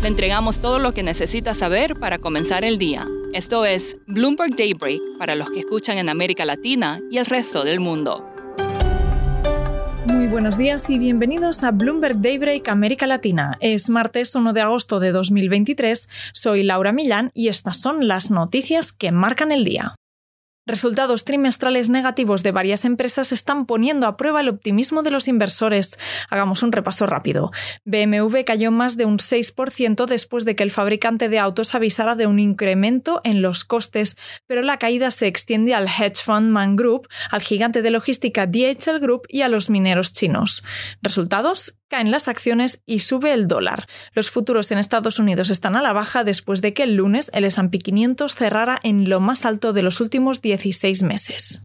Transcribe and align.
Le 0.00 0.06
entregamos 0.06 0.58
todo 0.58 0.78
lo 0.78 0.94
que 0.94 1.02
necesita 1.02 1.54
saber 1.54 1.96
para 1.96 2.18
comenzar 2.18 2.64
el 2.64 2.78
día. 2.78 3.04
Esto 3.32 3.64
es 3.64 3.98
Bloomberg 4.06 4.54
Daybreak 4.54 5.00
para 5.18 5.34
los 5.34 5.50
que 5.50 5.58
escuchan 5.58 5.98
en 5.98 6.08
América 6.08 6.44
Latina 6.44 7.00
y 7.10 7.18
el 7.18 7.26
resto 7.26 7.64
del 7.64 7.80
mundo. 7.80 8.24
Muy 10.06 10.28
buenos 10.28 10.56
días 10.56 10.88
y 10.88 11.00
bienvenidos 11.00 11.64
a 11.64 11.72
Bloomberg 11.72 12.20
Daybreak 12.20 12.68
América 12.68 13.08
Latina. 13.08 13.58
Es 13.60 13.90
martes 13.90 14.36
1 14.36 14.52
de 14.52 14.60
agosto 14.60 15.00
de 15.00 15.10
2023. 15.10 16.08
Soy 16.32 16.62
Laura 16.62 16.92
Millán 16.92 17.32
y 17.34 17.48
estas 17.48 17.76
son 17.78 18.06
las 18.06 18.30
noticias 18.30 18.92
que 18.92 19.10
marcan 19.10 19.50
el 19.50 19.64
día. 19.64 19.96
Resultados 20.68 21.24
trimestrales 21.24 21.88
negativos 21.88 22.42
de 22.42 22.52
varias 22.52 22.84
empresas 22.84 23.32
están 23.32 23.64
poniendo 23.64 24.06
a 24.06 24.18
prueba 24.18 24.42
el 24.42 24.50
optimismo 24.50 25.02
de 25.02 25.10
los 25.10 25.26
inversores. 25.26 25.98
Hagamos 26.28 26.62
un 26.62 26.72
repaso 26.72 27.06
rápido. 27.06 27.50
BMW 27.86 28.40
cayó 28.44 28.70
más 28.70 28.98
de 28.98 29.06
un 29.06 29.16
6% 29.16 30.04
después 30.04 30.44
de 30.44 30.56
que 30.56 30.64
el 30.64 30.70
fabricante 30.70 31.30
de 31.30 31.38
autos 31.38 31.74
avisara 31.74 32.16
de 32.16 32.26
un 32.26 32.38
incremento 32.38 33.22
en 33.24 33.40
los 33.40 33.64
costes, 33.64 34.18
pero 34.46 34.60
la 34.60 34.78
caída 34.78 35.10
se 35.10 35.26
extiende 35.26 35.72
al 35.72 35.86
hedge 35.86 36.22
fund 36.22 36.50
Man 36.50 36.76
Group, 36.76 37.08
al 37.30 37.40
gigante 37.40 37.80
de 37.80 37.90
logística 37.90 38.46
DHL 38.46 38.98
Group 39.00 39.22
y 39.26 39.40
a 39.40 39.48
los 39.48 39.70
mineros 39.70 40.12
chinos. 40.12 40.64
Resultados 41.00 41.78
caen 41.88 42.10
las 42.10 42.28
acciones 42.28 42.82
y 42.86 43.00
sube 43.00 43.32
el 43.32 43.48
dólar. 43.48 43.86
Los 44.12 44.30
futuros 44.30 44.70
en 44.70 44.78
Estados 44.78 45.18
Unidos 45.18 45.50
están 45.50 45.76
a 45.76 45.82
la 45.82 45.92
baja 45.92 46.24
después 46.24 46.62
de 46.62 46.74
que 46.74 46.84
el 46.84 46.94
lunes 46.94 47.30
el 47.34 47.44
S&P 47.44 47.78
500 47.78 48.34
cerrara 48.34 48.78
en 48.82 49.08
lo 49.08 49.20
más 49.20 49.44
alto 49.44 49.72
de 49.72 49.82
los 49.82 50.00
últimos 50.00 50.42
16 50.42 51.02
meses. 51.02 51.62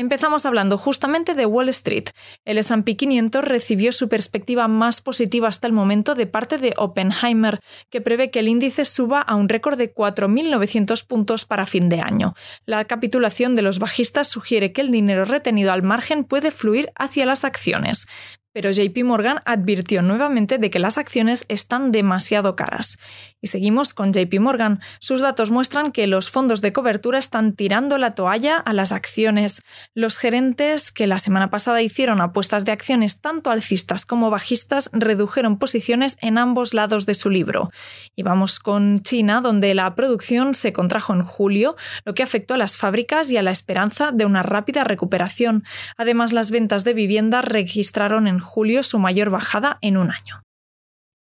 Empezamos 0.00 0.46
hablando 0.46 0.78
justamente 0.78 1.34
de 1.34 1.44
Wall 1.44 1.68
Street. 1.68 2.04
El 2.46 2.56
S&P 2.56 2.96
500 2.96 3.44
recibió 3.44 3.92
su 3.92 4.08
perspectiva 4.08 4.66
más 4.66 5.02
positiva 5.02 5.46
hasta 5.46 5.66
el 5.66 5.74
momento 5.74 6.14
de 6.14 6.26
parte 6.26 6.56
de 6.56 6.72
Oppenheimer, 6.78 7.60
que 7.90 8.00
prevé 8.00 8.30
que 8.30 8.38
el 8.38 8.48
índice 8.48 8.86
suba 8.86 9.20
a 9.20 9.34
un 9.34 9.50
récord 9.50 9.76
de 9.76 9.92
4.900 9.94 11.06
puntos 11.06 11.44
para 11.44 11.66
fin 11.66 11.90
de 11.90 12.00
año. 12.00 12.32
La 12.64 12.86
capitulación 12.86 13.54
de 13.56 13.60
los 13.60 13.78
bajistas 13.78 14.28
sugiere 14.28 14.72
que 14.72 14.80
el 14.80 14.90
dinero 14.90 15.26
retenido 15.26 15.70
al 15.70 15.82
margen 15.82 16.24
puede 16.24 16.50
fluir 16.50 16.90
hacia 16.94 17.26
las 17.26 17.44
acciones. 17.44 18.06
Pero 18.52 18.70
JP 18.70 19.04
Morgan 19.04 19.40
advirtió 19.44 20.02
nuevamente 20.02 20.58
de 20.58 20.70
que 20.70 20.80
las 20.80 20.98
acciones 20.98 21.44
están 21.48 21.92
demasiado 21.92 22.56
caras. 22.56 22.98
Y 23.40 23.46
seguimos 23.46 23.94
con 23.94 24.12
JP 24.12 24.40
Morgan. 24.40 24.80
Sus 24.98 25.20
datos 25.20 25.50
muestran 25.50 25.92
que 25.92 26.06
los 26.06 26.30
fondos 26.30 26.60
de 26.60 26.72
cobertura 26.72 27.18
están 27.18 27.54
tirando 27.54 27.96
la 27.96 28.14
toalla 28.14 28.56
a 28.56 28.72
las 28.72 28.92
acciones. 28.92 29.62
Los 29.94 30.18
gerentes 30.18 30.90
que 30.90 31.06
la 31.06 31.18
semana 31.18 31.48
pasada 31.48 31.80
hicieron 31.80 32.20
apuestas 32.20 32.64
de 32.64 32.72
acciones 32.72 33.20
tanto 33.20 33.50
alcistas 33.50 34.04
como 34.04 34.30
bajistas 34.30 34.90
redujeron 34.92 35.58
posiciones 35.58 36.18
en 36.20 36.36
ambos 36.36 36.74
lados 36.74 37.06
de 37.06 37.14
su 37.14 37.30
libro. 37.30 37.70
Y 38.16 38.24
vamos 38.24 38.58
con 38.58 39.00
China, 39.02 39.40
donde 39.40 39.74
la 39.74 39.94
producción 39.94 40.54
se 40.54 40.72
contrajo 40.72 41.14
en 41.14 41.22
julio, 41.22 41.76
lo 42.04 42.14
que 42.14 42.22
afectó 42.22 42.54
a 42.54 42.58
las 42.58 42.78
fábricas 42.78 43.30
y 43.30 43.36
a 43.36 43.42
la 43.42 43.52
esperanza 43.52 44.10
de 44.12 44.24
una 44.24 44.42
rápida 44.42 44.84
recuperación. 44.84 45.64
Además, 45.96 46.32
las 46.32 46.50
ventas 46.50 46.84
de 46.84 46.94
vivienda 46.94 47.42
registraron 47.42 48.26
en 48.26 48.39
julio 48.40 48.82
su 48.82 48.98
mayor 48.98 49.30
bajada 49.30 49.78
en 49.80 49.96
un 49.96 50.10
año. 50.10 50.42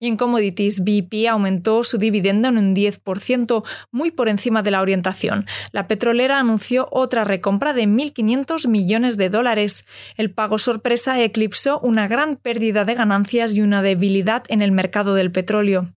Y 0.02 0.08
en 0.08 0.16
commodities, 0.16 0.86
BP 0.86 1.28
aumentó 1.30 1.84
su 1.84 1.98
dividendo 1.98 2.48
en 2.48 2.58
un 2.58 2.74
10%, 2.74 3.66
muy 3.92 4.12
por 4.12 4.30
encima 4.30 4.64
de 4.64 4.72
la 4.72 4.82
orientación. 4.82 5.46
La 5.74 5.90
petrolera 5.90 6.40
anunció 6.40 6.88
otra 6.92 7.26
recompra 7.26 7.74
de 7.74 7.84
1.500 7.84 8.70
millones 8.70 9.18
de 9.18 9.30
dólares. 9.30 9.86
El 10.16 10.32
pago 10.32 10.58
sorpresa 10.58 11.22
eclipsó 11.22 11.82
una 11.82 12.08
gran 12.08 12.38
pérdida 12.38 12.86
de 12.86 12.96
ganancias 12.96 13.54
y 13.56 13.62
una 13.62 13.82
debilidad 13.82 14.44
en 14.48 14.62
el 14.62 14.72
mercado 14.72 15.16
del 15.16 15.34
petróleo. 15.34 15.90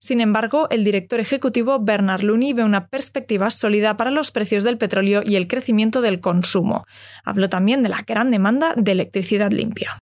Sin 0.00 0.20
embargo, 0.20 0.68
el 0.70 0.84
director 0.84 1.20
ejecutivo 1.20 1.80
Bernard 1.80 2.22
Looney 2.22 2.52
ve 2.52 2.62
una 2.62 2.88
perspectiva 2.88 3.48
sólida 3.48 3.96
para 3.96 4.10
los 4.10 4.30
precios 4.30 4.64
del 4.64 4.76
petróleo 4.76 5.22
y 5.24 5.36
el 5.36 5.48
crecimiento 5.48 6.02
del 6.02 6.20
consumo. 6.20 6.84
Habló 7.24 7.48
también 7.48 7.82
de 7.82 7.88
la 7.88 8.04
gran 8.06 8.30
demanda 8.30 8.74
de 8.76 8.92
electricidad 8.92 9.50
limpia. 9.50 9.98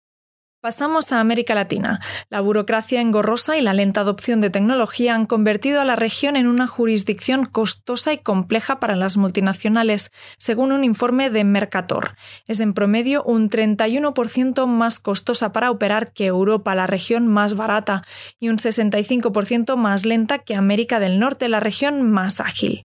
Pasamos 0.68 1.12
a 1.12 1.20
América 1.20 1.54
Latina. 1.54 1.98
La 2.28 2.42
burocracia 2.42 3.00
engorrosa 3.00 3.56
y 3.56 3.62
la 3.62 3.72
lenta 3.72 4.02
adopción 4.02 4.42
de 4.42 4.50
tecnología 4.50 5.14
han 5.14 5.24
convertido 5.24 5.80
a 5.80 5.86
la 5.86 5.96
región 5.96 6.36
en 6.36 6.46
una 6.46 6.66
jurisdicción 6.66 7.46
costosa 7.46 8.12
y 8.12 8.18
compleja 8.18 8.78
para 8.78 8.94
las 8.94 9.16
multinacionales, 9.16 10.10
según 10.36 10.72
un 10.72 10.84
informe 10.84 11.30
de 11.30 11.42
Mercator. 11.42 12.16
Es 12.46 12.60
en 12.60 12.74
promedio 12.74 13.24
un 13.24 13.48
31% 13.48 14.66
más 14.66 15.00
costosa 15.00 15.52
para 15.52 15.70
operar 15.70 16.12
que 16.12 16.26
Europa, 16.26 16.74
la 16.74 16.86
región 16.86 17.28
más 17.28 17.56
barata, 17.56 18.02
y 18.38 18.50
un 18.50 18.58
65% 18.58 19.74
más 19.76 20.04
lenta 20.04 20.40
que 20.40 20.54
América 20.54 21.00
del 21.00 21.18
Norte, 21.18 21.48
la 21.48 21.60
región 21.60 22.10
más 22.10 22.40
ágil. 22.40 22.84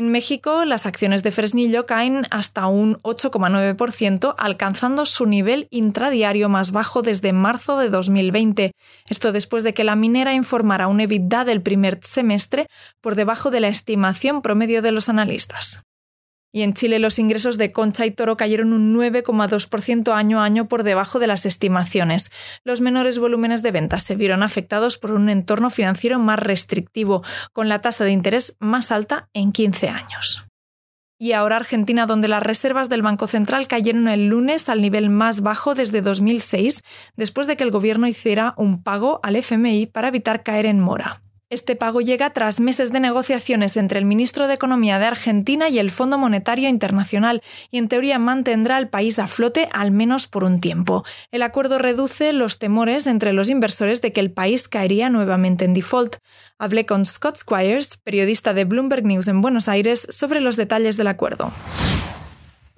En 0.00 0.10
México, 0.10 0.64
las 0.64 0.86
acciones 0.86 1.22
de 1.22 1.30
Fresnillo 1.30 1.84
caen 1.84 2.26
hasta 2.30 2.66
un 2.68 2.96
8,9%, 3.02 4.34
alcanzando 4.38 5.04
su 5.04 5.26
nivel 5.26 5.68
intradiario 5.70 6.48
más 6.48 6.72
bajo 6.72 7.02
desde 7.02 7.34
marzo 7.34 7.76
de 7.76 7.90
2020. 7.90 8.72
Esto 9.10 9.30
después 9.30 9.62
de 9.62 9.74
que 9.74 9.84
la 9.84 9.96
minera 9.96 10.32
informara 10.32 10.88
un 10.88 11.02
EBITDA 11.02 11.44
del 11.44 11.60
primer 11.60 12.00
semestre 12.02 12.66
por 13.02 13.14
debajo 13.14 13.50
de 13.50 13.60
la 13.60 13.68
estimación 13.68 14.40
promedio 14.40 14.80
de 14.80 14.92
los 14.92 15.10
analistas. 15.10 15.82
Y 16.52 16.62
en 16.62 16.74
Chile 16.74 16.98
los 16.98 17.18
ingresos 17.18 17.58
de 17.58 17.72
Concha 17.72 18.06
y 18.06 18.10
Toro 18.10 18.36
cayeron 18.36 18.72
un 18.72 18.94
9,2% 18.94 20.12
año 20.12 20.40
a 20.40 20.44
año 20.44 20.68
por 20.68 20.82
debajo 20.82 21.18
de 21.18 21.26
las 21.26 21.46
estimaciones. 21.46 22.30
Los 22.64 22.80
menores 22.80 23.18
volúmenes 23.18 23.62
de 23.62 23.70
ventas 23.70 24.02
se 24.02 24.16
vieron 24.16 24.42
afectados 24.42 24.98
por 24.98 25.12
un 25.12 25.28
entorno 25.28 25.70
financiero 25.70 26.18
más 26.18 26.38
restrictivo, 26.38 27.22
con 27.52 27.68
la 27.68 27.80
tasa 27.80 28.04
de 28.04 28.12
interés 28.12 28.56
más 28.58 28.90
alta 28.90 29.28
en 29.32 29.52
15 29.52 29.88
años. 29.88 30.46
Y 31.22 31.32
ahora 31.32 31.56
Argentina, 31.56 32.06
donde 32.06 32.28
las 32.28 32.42
reservas 32.42 32.88
del 32.88 33.02
Banco 33.02 33.26
Central 33.26 33.68
cayeron 33.68 34.08
el 34.08 34.28
lunes 34.28 34.70
al 34.70 34.80
nivel 34.80 35.10
más 35.10 35.42
bajo 35.42 35.74
desde 35.74 36.00
2006, 36.00 36.82
después 37.14 37.46
de 37.46 37.58
que 37.58 37.64
el 37.64 37.70
gobierno 37.70 38.06
hiciera 38.06 38.54
un 38.56 38.82
pago 38.82 39.20
al 39.22 39.36
FMI 39.36 39.84
para 39.84 40.08
evitar 40.08 40.42
caer 40.42 40.64
en 40.64 40.80
mora. 40.80 41.20
Este 41.50 41.74
pago 41.74 42.00
llega 42.00 42.30
tras 42.30 42.60
meses 42.60 42.92
de 42.92 43.00
negociaciones 43.00 43.76
entre 43.76 43.98
el 43.98 44.04
ministro 44.04 44.46
de 44.46 44.54
Economía 44.54 45.00
de 45.00 45.06
Argentina 45.06 45.68
y 45.68 45.80
el 45.80 45.90
Fondo 45.90 46.16
Monetario 46.16 46.68
Internacional 46.68 47.42
y 47.72 47.78
en 47.78 47.88
teoría 47.88 48.20
mantendrá 48.20 48.76
al 48.76 48.88
país 48.88 49.18
a 49.18 49.26
flote 49.26 49.68
al 49.72 49.90
menos 49.90 50.28
por 50.28 50.44
un 50.44 50.60
tiempo. 50.60 51.04
El 51.32 51.42
acuerdo 51.42 51.78
reduce 51.78 52.32
los 52.32 52.60
temores 52.60 53.08
entre 53.08 53.32
los 53.32 53.50
inversores 53.50 54.00
de 54.00 54.12
que 54.12 54.20
el 54.20 54.30
país 54.30 54.68
caería 54.68 55.10
nuevamente 55.10 55.64
en 55.64 55.74
default. 55.74 56.18
Hablé 56.56 56.86
con 56.86 57.04
Scott 57.04 57.38
Squires, 57.38 57.96
periodista 57.96 58.54
de 58.54 58.64
Bloomberg 58.64 59.04
News 59.04 59.26
en 59.26 59.40
Buenos 59.40 59.66
Aires, 59.66 60.06
sobre 60.08 60.40
los 60.40 60.54
detalles 60.54 60.96
del 60.96 61.08
acuerdo. 61.08 61.52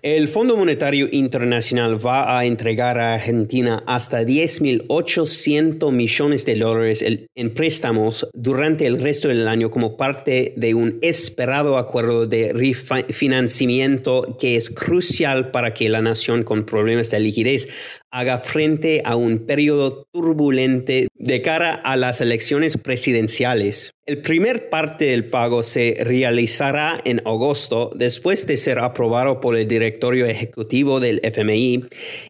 El 0.03 0.27
Fondo 0.27 0.57
Monetario 0.57 1.07
Internacional 1.13 2.05
va 2.05 2.37
a 2.37 2.45
entregar 2.45 2.99
a 2.99 3.15
Argentina 3.15 3.85
hasta 3.87 4.25
10.800 4.25 5.93
millones 5.93 6.45
de 6.45 6.57
dólares 6.57 7.05
en 7.37 7.55
préstamos 7.55 8.29
durante 8.35 8.88
el 8.88 9.00
resto 9.00 9.29
del 9.29 9.47
año 9.47 9.71
como 9.71 9.97
parte 9.97 10.55
de 10.56 10.75
un 10.75 10.99
esperado 11.03 11.79
acuerdo 11.79 12.26
de 12.26 12.53
refinanciamiento 12.53 14.37
que 14.41 14.56
es 14.56 14.71
crucial 14.71 15.53
para 15.53 15.73
que 15.73 15.88
la 15.88 16.03
nación 16.03 16.43
con 16.43 16.67
problemas 16.67 17.09
de 17.11 17.21
liquidez 17.21 17.69
haga 18.12 18.38
frente 18.38 19.03
a 19.05 19.17
un 19.17 19.41
periodo 19.47 20.06
turbulente 20.12 21.09
de 21.14 21.43
cara 21.43 21.75
a 21.75 21.97
las 21.97 22.20
elecciones 22.20 22.76
presidenciales. 22.76 23.93
El 24.06 24.20
primer 24.20 24.69
parte 24.69 25.06
del 25.06 25.25
pago 25.25 25.62
se 25.62 25.97
realizará 25.99 27.00
en 27.05 27.23
agosto 27.25 27.91
después 27.94 28.47
de 28.47 28.59
ser 28.59 28.79
aprobado 28.79 29.41
por 29.41 29.56
el 29.56 29.67
directorio 29.67 30.26
ejecutivo 30.26 31.00
del 31.00 31.20
FMI 31.25 31.87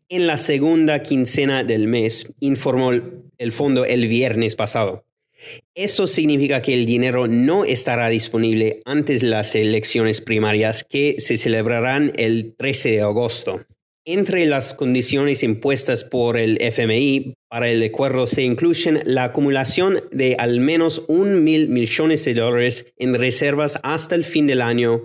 en 0.09 0.27
la 0.27 0.39
segunda 0.39 1.03
quincena 1.03 1.65
del 1.65 1.89
mes, 1.89 2.33
informó 2.41 2.93
el 2.93 3.53
fondo 3.53 3.85
el 3.85 4.07
viernes 4.07 4.55
pasado. 4.55 5.05
Eso 5.75 6.07
significa 6.07 6.63
que 6.63 6.75
el 6.75 6.87
dinero 6.87 7.27
no 7.27 7.65
estará 7.65 8.09
disponible 8.09 8.81
antes 8.85 9.23
de 9.23 9.29
las 9.29 9.55
elecciones 9.55 10.21
primarias 10.21 10.85
que 10.85 11.17
se 11.19 11.37
celebrarán 11.37 12.13
el 12.17 12.55
13 12.57 12.91
de 12.93 13.01
agosto. 13.01 13.67
Entre 14.05 14.47
las 14.47 14.75
condiciones 14.75 15.45
impuestas 15.45 16.03
por 16.03 16.37
el 16.37 16.61
FMI 16.61 17.35
para 17.49 17.69
el 17.69 17.85
acuerdo 17.85 18.27
se 18.27 18.43
incluyen 18.43 19.01
la 19.05 19.25
acumulación 19.25 20.01
de 20.11 20.35
al 20.41 20.59
menos 20.59 21.05
un 21.07 21.45
mil 21.45 21.69
millones 21.69 22.25
de 22.25 22.35
dólares 22.35 22.93
en 22.99 23.15
reservas 23.15 23.79
hasta 23.85 24.17
el 24.17 24.25
fin 24.25 24.49
del 24.49 24.61
año 24.61 25.03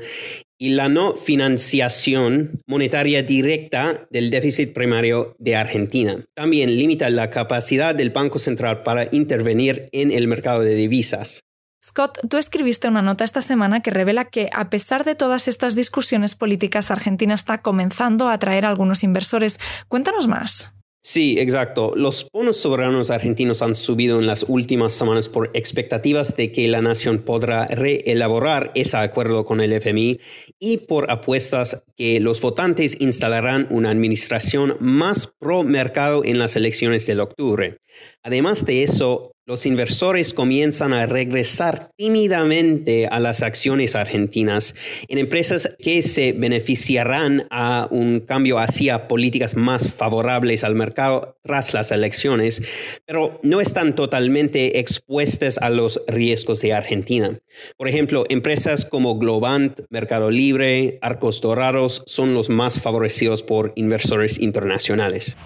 y 0.57 0.69
la 0.69 0.89
no 0.89 1.15
financiación 1.15 2.59
monetaria 2.65 3.21
directa 3.21 4.07
del 4.09 4.31
déficit 4.31 4.73
primario 4.73 5.35
de 5.37 5.55
Argentina. 5.55 6.25
También 6.33 6.75
limita 6.75 7.07
la 7.11 7.29
capacidad 7.29 7.93
del 7.93 8.09
Banco 8.09 8.39
Central 8.39 8.81
para 8.81 9.09
intervenir 9.11 9.89
en 9.91 10.09
el 10.09 10.27
mercado 10.27 10.61
de 10.61 10.73
divisas. 10.73 11.41
Scott, 11.87 12.19
tú 12.27 12.35
escribiste 12.35 12.89
una 12.89 13.01
nota 13.01 13.23
esta 13.23 13.41
semana 13.41 13.81
que 13.81 13.91
revela 13.91 14.25
que, 14.25 14.49
a 14.51 14.69
pesar 14.69 15.05
de 15.05 15.15
todas 15.15 15.47
estas 15.47 15.73
discusiones 15.73 16.35
políticas, 16.35 16.91
Argentina 16.91 17.33
está 17.33 17.61
comenzando 17.61 18.27
a 18.27 18.33
atraer 18.33 18.65
a 18.65 18.69
algunos 18.69 19.05
inversores. 19.05 19.57
Cuéntanos 19.87 20.27
más. 20.27 20.73
Sí, 21.01 21.39
exacto. 21.39 21.93
Los 21.95 22.27
bonos 22.33 22.57
soberanos 22.57 23.09
argentinos 23.09 23.61
han 23.61 23.73
subido 23.73 24.19
en 24.19 24.27
las 24.27 24.43
últimas 24.49 24.91
semanas 24.91 25.29
por 25.29 25.49
expectativas 25.53 26.35
de 26.35 26.51
que 26.51 26.67
la 26.67 26.81
nación 26.81 27.19
podrá 27.19 27.67
reelaborar 27.67 28.73
ese 28.75 28.97
acuerdo 28.97 29.45
con 29.45 29.61
el 29.61 29.71
FMI 29.71 30.19
y 30.59 30.79
por 30.79 31.09
apuestas 31.09 31.85
que 31.95 32.19
los 32.19 32.41
votantes 32.41 32.99
instalarán 32.99 33.67
una 33.69 33.91
administración 33.91 34.75
más 34.81 35.27
pro 35.39 35.63
mercado 35.63 36.25
en 36.25 36.39
las 36.39 36.57
elecciones 36.57 37.05
del 37.05 37.21
octubre. 37.21 37.77
Además 38.23 38.65
de 38.65 38.83
eso, 38.83 39.31
los 39.47 39.65
inversores 39.65 40.33
comienzan 40.33 40.91
a 40.91 41.05
regresar 41.05 41.89
tímidamente 41.95 43.07
a 43.07 43.21
las 43.21 43.41
acciones 43.41 43.95
argentinas 43.95 44.75
en 45.07 45.19
empresas 45.19 45.69
que 45.79 46.03
se 46.03 46.33
beneficiarán 46.33 47.47
a 47.49 47.87
un 47.89 48.19
cambio 48.19 48.59
hacia 48.59 49.07
políticas 49.07 49.55
más 49.55 49.89
favorables 49.89 50.65
al 50.65 50.75
mercado 50.75 51.37
tras 51.43 51.73
las 51.73 51.91
elecciones, 51.91 52.61
pero 53.05 53.39
no 53.41 53.61
están 53.61 53.95
totalmente 53.95 54.79
expuestas 54.79 55.57
a 55.59 55.69
los 55.69 56.01
riesgos 56.07 56.59
de 56.59 56.73
Argentina. 56.73 57.39
Por 57.77 57.87
ejemplo, 57.87 58.25
empresas 58.27 58.83
como 58.83 59.17
Globant, 59.17 59.79
Mercado 59.89 60.29
Libre, 60.29 60.99
Arcos 61.01 61.39
Dorados 61.39 62.03
son 62.05 62.33
los 62.33 62.49
más 62.49 62.81
favorecidos 62.81 63.43
por 63.43 63.71
inversores 63.75 64.39
internacionales. 64.39 65.37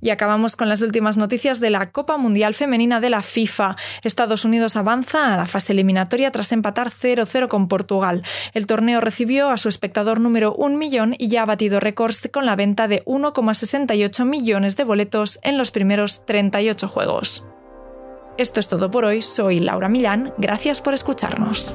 Y 0.00 0.10
acabamos 0.10 0.56
con 0.56 0.68
las 0.68 0.82
últimas 0.82 1.16
noticias 1.16 1.60
de 1.60 1.70
la 1.70 1.90
Copa 1.90 2.16
Mundial 2.16 2.54
Femenina 2.54 3.00
de 3.00 3.10
la 3.10 3.22
FIFA. 3.22 3.76
Estados 4.02 4.44
Unidos 4.44 4.76
avanza 4.76 5.34
a 5.34 5.36
la 5.36 5.46
fase 5.46 5.72
eliminatoria 5.72 6.30
tras 6.30 6.52
empatar 6.52 6.90
0-0 6.90 7.48
con 7.48 7.68
Portugal. 7.68 8.22
El 8.54 8.66
torneo 8.66 9.00
recibió 9.00 9.50
a 9.50 9.56
su 9.56 9.68
espectador 9.68 10.20
número 10.20 10.54
un 10.54 10.78
millón 10.78 11.14
y 11.18 11.28
ya 11.28 11.42
ha 11.42 11.46
batido 11.46 11.80
récords 11.80 12.28
con 12.32 12.46
la 12.46 12.56
venta 12.56 12.88
de 12.88 13.04
1,68 13.04 14.24
millones 14.24 14.76
de 14.76 14.84
boletos 14.84 15.40
en 15.42 15.58
los 15.58 15.70
primeros 15.70 16.24
38 16.26 16.88
juegos. 16.88 17.46
Esto 18.38 18.60
es 18.60 18.68
todo 18.68 18.90
por 18.90 19.04
hoy. 19.04 19.20
Soy 19.20 19.58
Laura 19.58 19.88
Millán. 19.88 20.32
Gracias 20.38 20.80
por 20.80 20.94
escucharnos. 20.94 21.74